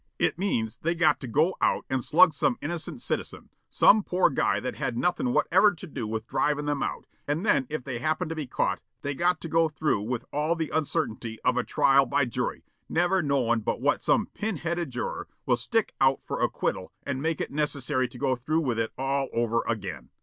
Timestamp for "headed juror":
14.57-15.27